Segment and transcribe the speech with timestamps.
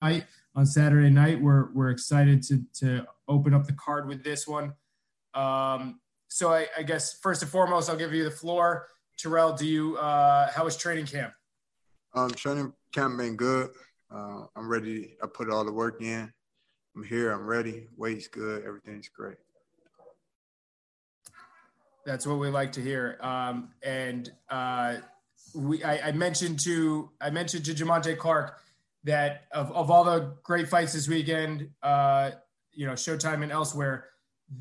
[0.00, 1.40] fight on Saturday night.
[1.40, 4.74] We're we're excited to to open up the card with this one.
[5.34, 8.88] Um, so I, I, guess first and foremost, I'll give you the floor.
[9.18, 11.32] Terrell, do you uh, how was training camp?
[12.14, 13.70] Um, training camp been good.
[14.10, 15.16] Uh, I'm ready.
[15.22, 16.32] I put all the work in.
[16.96, 17.30] I'm here.
[17.30, 17.86] I'm ready.
[17.96, 18.64] Weight's good.
[18.64, 19.36] Everything's great.
[22.06, 23.18] That's what we like to hear.
[23.20, 24.96] Um, and uh,
[25.54, 28.60] we, I, I, mentioned to I mentioned to Jamontay Clark
[29.08, 32.30] that of, of all the great fights this weekend, uh,
[32.72, 34.06] you know, Showtime and elsewhere,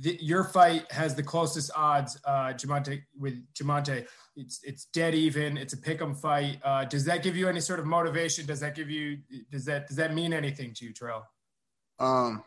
[0.00, 4.06] the, your fight has the closest odds, uh, Jamontay with Jamontay.
[4.36, 5.56] It's it's dead even.
[5.56, 6.58] It's a pick'em fight.
[6.62, 8.46] Uh, does that give you any sort of motivation?
[8.46, 9.18] Does that give you
[9.50, 11.24] does that does that mean anything to you, Terrell?
[11.98, 12.42] Um,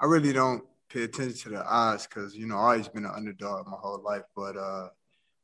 [0.00, 3.12] I really don't pay attention to the odds because you know I've always been an
[3.14, 4.24] underdog my whole life.
[4.34, 4.88] But uh,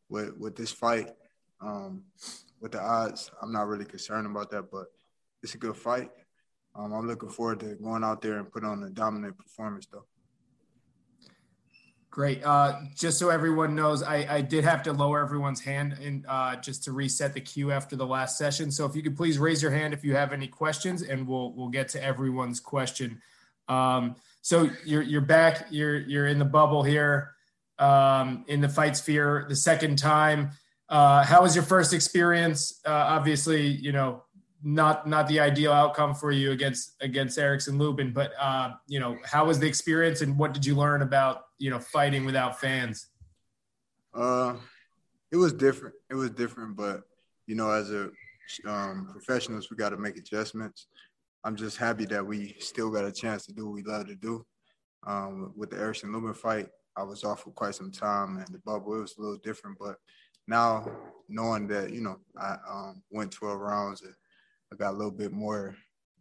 [0.08, 1.10] with with this fight,
[1.60, 2.04] um,
[2.60, 4.70] with the odds, I'm not really concerned about that.
[4.70, 4.86] But
[5.42, 6.10] it's a good fight.
[6.74, 10.04] Um, I'm looking forward to going out there and put on a dominant performance, though.
[12.10, 12.44] Great.
[12.44, 16.56] Uh, just so everyone knows, I, I, did have to lower everyone's hand in, uh,
[16.56, 18.72] just to reset the queue after the last session.
[18.72, 21.52] So if you could please raise your hand if you have any questions, and we'll
[21.52, 23.22] we'll get to everyone's question.
[23.68, 25.68] Um, so you're you're back.
[25.70, 27.30] You're you're in the bubble here,
[27.78, 30.50] um, in the fight sphere the second time.
[30.88, 32.80] Uh, how was your first experience?
[32.84, 34.24] Uh, obviously, you know
[34.62, 38.12] not not the ideal outcome for you against against Erickson Lubin.
[38.12, 41.70] But uh, you know, how was the experience, and what did you learn about you
[41.70, 43.08] know fighting without fans?
[44.14, 44.56] Uh,
[45.30, 45.94] it was different.
[46.10, 47.02] It was different, but
[47.46, 48.10] you know, as a
[48.66, 50.86] um, professionals, we got to make adjustments.
[51.44, 54.14] I'm just happy that we still got a chance to do what we love to
[54.14, 54.44] do.
[55.06, 58.58] Um, with the Erickson Lubin fight, I was off for quite some time, and the
[58.58, 59.78] bubble it was a little different.
[59.78, 59.96] But
[60.46, 60.90] now,
[61.28, 64.14] knowing that you know I um, went 12 rounds and
[64.72, 65.76] I got a little bit more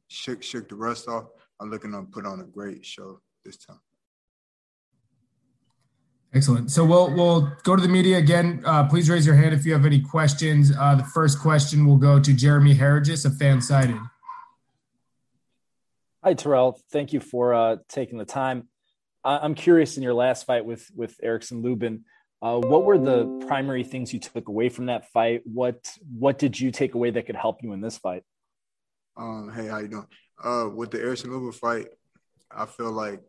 [0.08, 1.26] shook shook the rust off.
[1.60, 3.80] I'm looking to put on a great show this time.
[6.34, 6.72] Excellent.
[6.72, 8.62] So we'll we'll go to the media again.
[8.66, 10.72] Uh, please raise your hand if you have any questions.
[10.78, 14.00] Uh, the first question will go to Jeremy Harrigis of Fansided.
[16.24, 16.80] Hi, Terrell.
[16.92, 18.68] Thank you for uh, taking the time.
[19.24, 22.06] I'm curious in your last fight with with Erickson Lubin,
[22.42, 25.42] uh, what were the primary things you took away from that fight?
[25.46, 28.24] What what did you take away that could help you in this fight?
[29.20, 30.08] Um, hey, how you doing?
[30.42, 31.90] Uh, with the Erickson Lubin fight,
[32.50, 33.22] I feel like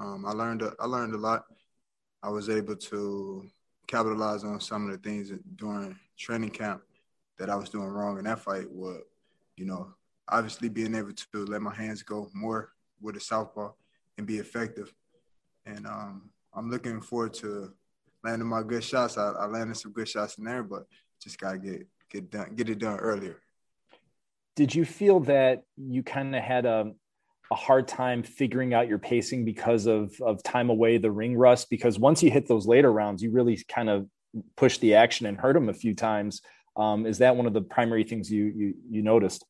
[0.00, 1.44] um, I learned a, I learned a lot.
[2.24, 3.46] I was able to
[3.86, 6.82] capitalize on some of the things during training camp
[7.38, 8.68] that I was doing wrong in that fight.
[8.68, 9.02] What
[9.56, 9.94] you know,
[10.28, 13.70] obviously being able to let my hands go more with a southpaw
[14.18, 14.92] and be effective.
[15.66, 17.72] And um, I'm looking forward to
[18.24, 19.18] landing my good shots.
[19.18, 20.82] I, I landed some good shots in there, but
[21.22, 23.38] just gotta get get done, get it done earlier
[24.56, 26.92] did you feel that you kind of had a,
[27.50, 31.70] a hard time figuring out your pacing because of of time away the ring rust?
[31.70, 34.06] Because once you hit those later rounds you really kind of
[34.56, 36.40] pushed the action and hurt him a few times.
[36.76, 39.44] Um, is that one of the primary things you you, you noticed?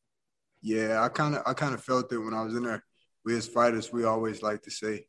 [0.61, 2.83] Yeah i kind of i kind of felt it when i was in there.
[3.25, 5.05] We as fighters we always like to say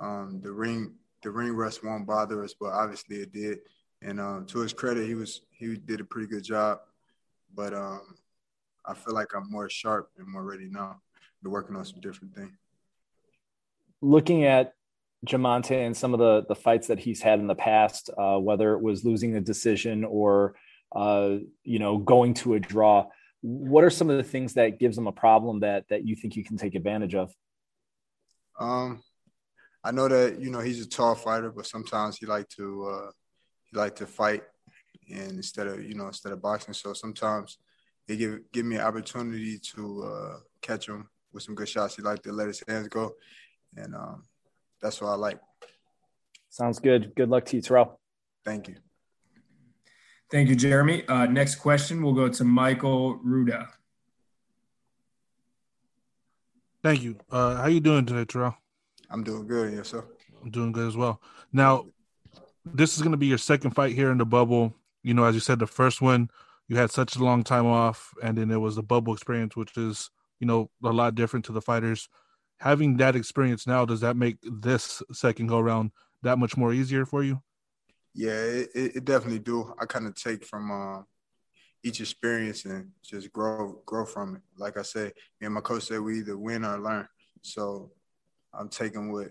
[0.00, 3.58] um, the ring the ring rust won't bother us but obviously it did.
[4.00, 6.78] And um, to his credit he was he did a pretty good job.
[7.54, 8.02] But um,
[8.88, 11.00] I feel like I'm more sharp and more ready now.
[11.42, 12.52] Been working on some different things.
[14.00, 14.72] Looking at
[15.26, 18.72] Jamontay and some of the the fights that he's had in the past, uh, whether
[18.74, 20.54] it was losing a decision or
[20.94, 23.06] uh, you know going to a draw,
[23.42, 26.34] what are some of the things that gives him a problem that that you think
[26.34, 27.32] you can take advantage of?
[28.58, 29.02] Um,
[29.84, 33.10] I know that you know he's a tall fighter, but sometimes he like to uh,
[33.64, 34.44] he like to fight,
[35.12, 37.58] and instead of you know instead of boxing, so sometimes
[38.08, 41.94] he give give me an opportunity to uh, catch him with some good shots.
[41.94, 43.14] He like to let his hands go,
[43.76, 44.24] and um,
[44.80, 45.38] that's what I like.
[46.48, 47.14] Sounds good.
[47.14, 48.00] Good luck to you, Terrell.
[48.44, 48.76] Thank you.
[50.30, 51.06] Thank you, Jeremy.
[51.06, 53.68] Uh, next question will go to Michael Ruda.
[56.82, 57.16] Thank you.
[57.30, 58.56] Uh, how you doing today, Terrell?
[59.10, 59.74] I'm doing good.
[59.74, 60.04] Yes, sir.
[60.42, 61.20] I'm doing good as well.
[61.52, 61.86] Now,
[62.64, 64.74] this is going to be your second fight here in the bubble.
[65.02, 66.30] You know, as you said, the first one
[66.68, 69.76] you had such a long time off, and then it was the bubble experience, which
[69.76, 72.08] is you know a lot different to the fighters.
[72.60, 75.92] Having that experience now, does that make this second go around
[76.22, 77.40] that much more easier for you?
[78.14, 79.72] Yeah, it, it definitely do.
[79.80, 81.02] I kind of take from uh,
[81.82, 84.42] each experience and just grow grow from it.
[84.56, 87.08] Like I said, me and my coach said we either win or learn.
[87.42, 87.92] So
[88.52, 89.28] I'm taking what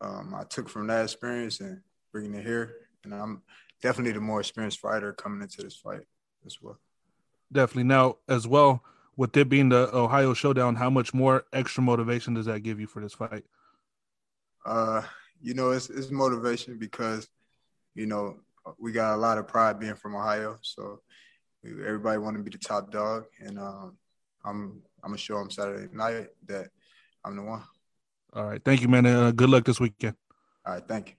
[0.00, 1.80] um, I took from that experience and
[2.12, 2.74] bringing it here.
[3.04, 3.42] And I'm
[3.82, 6.06] definitely the more experienced fighter coming into this fight
[6.46, 6.78] as well.
[7.52, 7.84] Definitely.
[7.84, 8.82] Now, as well,
[9.16, 12.86] with it being the Ohio Showdown, how much more extra motivation does that give you
[12.86, 13.44] for this fight?
[14.64, 15.02] Uh,
[15.42, 17.28] you know, it's it's motivation because,
[17.94, 18.36] you know,
[18.78, 20.58] we got a lot of pride being from Ohio.
[20.62, 21.00] So
[21.64, 23.96] everybody want to be the top dog, and um,
[24.44, 26.68] I'm I'm gonna show them Saturday night that
[27.24, 27.62] I'm the one.
[28.32, 29.06] All right, thank you, man.
[29.06, 30.16] Uh, good luck this weekend.
[30.64, 31.14] All right, thank you.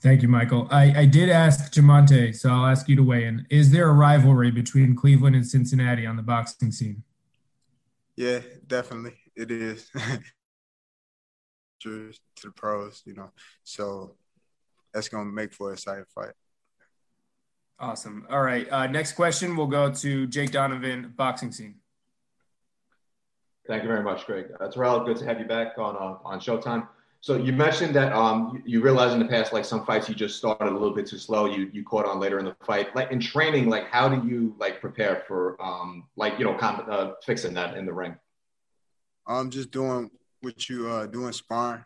[0.00, 0.68] Thank you, Michael.
[0.70, 3.46] I, I did ask Jamontay, so I'll ask you to weigh in.
[3.50, 7.02] Is there a rivalry between Cleveland and Cincinnati on the boxing scene?
[8.14, 9.14] Yeah, definitely.
[9.34, 9.90] It is.
[11.80, 13.30] True to the pros, you know.
[13.64, 14.16] So
[14.92, 16.32] that's gonna make for a exciting fight.
[17.78, 18.26] Awesome.
[18.30, 18.70] All right.
[18.70, 21.76] Uh, next question we'll go to Jake Donovan, boxing scene.
[23.66, 24.46] Thank you very much, Greg.
[24.58, 26.88] Uh, Terrell, good to have you back on uh, on Showtime.
[27.26, 30.38] So you mentioned that um, you, realized in the past, like some fights, you just
[30.38, 31.46] started a little bit too slow.
[31.46, 32.94] You you caught on later in the fight.
[32.94, 36.86] Like in training, like how do you like prepare for um, like you know com-
[36.88, 38.14] uh, fixing that in the ring?
[39.26, 40.08] I'm just doing
[40.40, 41.84] what you uh doing sparring.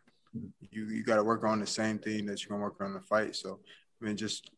[0.61, 2.93] You you got to work on the same thing that you're gonna work on in
[2.93, 3.35] the fight.
[3.35, 3.61] So
[4.03, 4.51] I mean, just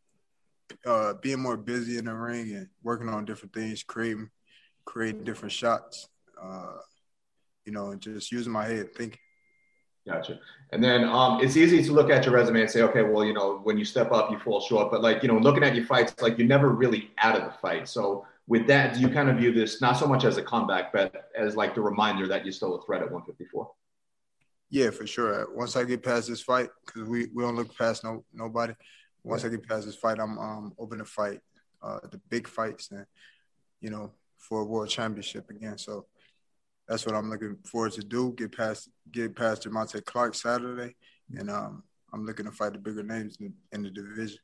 [0.85, 4.31] uh, being more busy in the ring and working on different things, creating
[4.85, 6.09] creating different shots.
[6.43, 6.79] Uh,
[7.65, 9.21] you know, and just using my head thinking.
[10.07, 10.41] Gotcha.
[10.71, 13.33] And then um, it's easy to look at your resume and say, okay, well, you
[13.33, 14.91] know, when you step up, you fall short.
[14.91, 17.57] But like, you know, looking at your fights, like you're never really out of the
[17.59, 17.89] fight.
[17.89, 20.93] So with that, do you kind of view this not so much as a comeback,
[20.93, 23.71] but as like the reminder that you're still a threat at 154?
[24.71, 25.47] Yeah, for sure.
[25.55, 28.73] Once I get past this fight, because we, we don't look past no nobody.
[29.23, 31.41] Once I get past this fight, I'm um, open to fight
[31.83, 33.05] uh, the big fights and
[33.81, 35.79] you know for a world championship again.
[35.79, 36.07] So
[36.93, 38.35] that's what I'm looking forward to do.
[38.37, 40.95] Get past get past Jamontay Clark Saturday,
[41.35, 44.39] and um, I'm looking to fight the bigger names in, in, the division.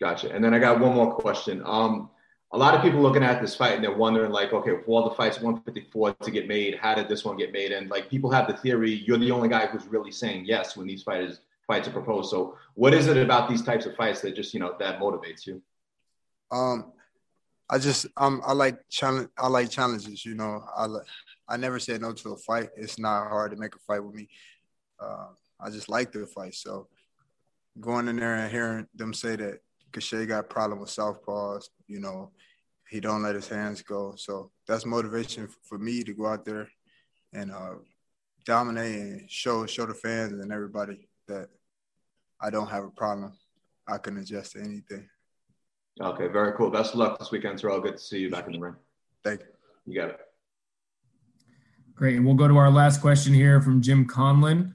[0.00, 0.32] Gotcha.
[0.32, 1.62] And then I got one more question.
[1.62, 2.08] Um,
[2.52, 5.10] a lot of people looking at this fight and they're wondering, like, okay, for all
[5.10, 7.70] the fights 154 to get made, how did this one get made?
[7.70, 10.86] And like, people have the theory you're the only guy who's really saying yes when
[10.86, 12.30] these fighters fights are proposed.
[12.30, 15.46] So, what is it about these types of fights that just you know that motivates
[15.46, 15.60] you?
[16.50, 16.92] Um,
[17.70, 20.24] I just um I like challenge I like challenges.
[20.24, 20.86] You know, I
[21.50, 22.70] I never said no to a fight.
[22.76, 24.28] It's not hard to make a fight with me.
[25.00, 25.26] Uh,
[25.60, 26.54] I just like the fight.
[26.54, 26.86] So
[27.80, 29.58] going in there and hearing them say that
[29.92, 32.30] Gausha got a problem with southpaws, you know,
[32.88, 34.14] he don't let his hands go.
[34.16, 36.68] So that's motivation for me to go out there
[37.32, 37.74] and uh,
[38.44, 41.48] dominate and show show the fans and everybody that
[42.40, 43.32] I don't have a problem.
[43.88, 45.08] I can adjust to anything.
[46.00, 46.70] Okay, very cool.
[46.70, 47.80] Best of luck this weekend, Terrell.
[47.80, 48.76] Good to see you back in the ring.
[49.24, 49.46] Thank you.
[49.86, 50.20] You got it.
[52.00, 52.16] Great.
[52.16, 54.72] And We'll go to our last question here from Jim Conlon.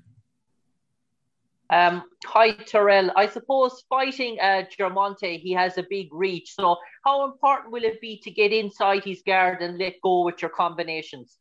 [1.71, 3.09] Um, hi, Terrell.
[3.15, 6.53] I suppose fighting uh, Jamontay, he has a big reach.
[6.53, 10.39] So, how important will it be to get inside his guard and let go with
[10.43, 11.39] your combinations?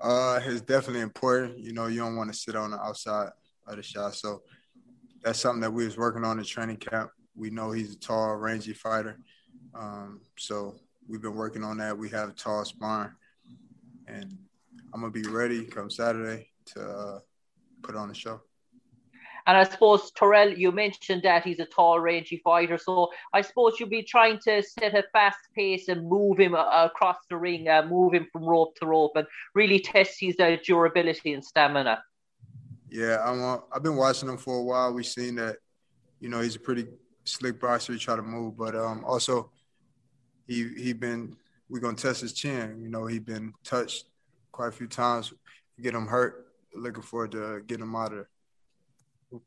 [0.00, 1.58] Uh, it's definitely important.
[1.58, 3.28] You know, you don't want to sit on the outside
[3.66, 4.14] of the shot.
[4.14, 4.40] So,
[5.22, 7.10] that's something that we was working on in training camp.
[7.34, 9.18] We know he's a tall, rangy fighter.
[9.74, 10.76] Um, so,
[11.06, 11.98] we've been working on that.
[11.98, 13.12] We have a tall spine,
[14.08, 14.38] and
[14.92, 17.18] I'm gonna be ready come Saturday to uh,
[17.82, 18.40] put on the show.
[19.46, 22.78] And I suppose Terrell, you mentioned that he's a tall, rangy fighter.
[22.78, 26.84] So I suppose you'll be trying to set a fast pace and move him uh,
[26.84, 30.56] across the ring, uh, move him from rope to rope, and really test his uh,
[30.64, 32.04] durability and stamina.
[32.88, 33.42] Yeah, I'm.
[33.42, 34.92] Uh, I've been watching him for a while.
[34.92, 35.56] We've seen that,
[36.20, 36.86] you know, he's a pretty
[37.24, 37.94] slick boxer.
[37.94, 39.50] He try to move, but um, also
[40.46, 41.36] he he been.
[41.68, 42.80] We're gonna test his chin.
[42.82, 44.04] You know, he been touched
[44.52, 45.32] quite a few times,
[45.80, 46.46] get him hurt.
[46.74, 48.26] Looking forward to getting him out of
[49.30, 49.40] there.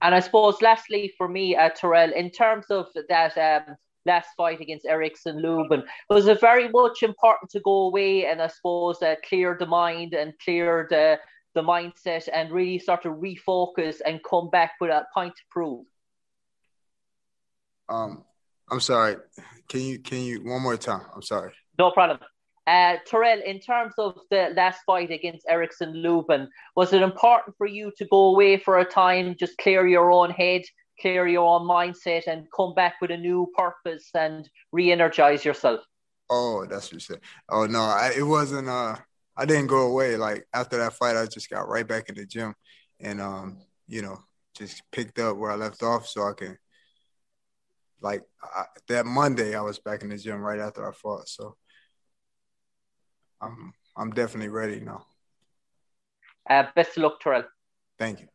[0.00, 4.60] And I suppose, lastly, for me, uh, Terrell, in terms of that um, last fight
[4.60, 9.14] against Erickson Lubin, was it very much important to go away and I suppose uh,
[9.28, 11.18] clear the mind and clear the
[11.54, 15.84] the mindset and really start to refocus and come back with a point to prove?
[17.88, 18.24] Um,
[18.70, 19.16] I'm sorry.
[19.68, 21.02] Can you can you one more time?
[21.14, 21.52] I'm sorry.
[21.78, 22.18] No problem.
[22.66, 27.66] Uh, Terrell, in terms of the last fight against Erickson Lubin, was it important for
[27.66, 30.62] you to go away for a time, just clear your own head,
[31.00, 35.80] clear your own mindset, and come back with a new purpose and re-energize yourself?
[36.30, 37.20] Oh, that's what you said.
[37.48, 38.68] Oh no, I, it wasn't.
[38.68, 38.96] Uh,
[39.36, 40.16] I didn't go away.
[40.16, 42.54] Like after that fight, I just got right back in the gym,
[43.00, 44.18] and um, you know,
[44.56, 46.56] just picked up where I left off, so I can.
[48.00, 51.28] Like I, that Monday, I was back in the gym right after I fought.
[51.28, 51.56] So
[53.42, 55.06] I'm I'm definitely ready now.
[56.48, 57.44] Uh, best of luck, Terrell.
[57.98, 58.28] Thank you.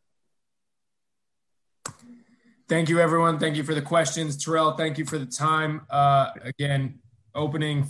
[2.69, 3.39] Thank you, everyone.
[3.39, 4.43] Thank you for the questions.
[4.43, 5.81] Terrell, thank you for the time.
[5.89, 6.99] Uh, again,
[7.33, 7.83] opening